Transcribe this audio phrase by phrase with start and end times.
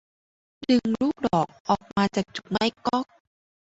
[0.69, 1.81] ดึงลูกดอกออก
[2.15, 3.05] จากจุกไม้ก๊อก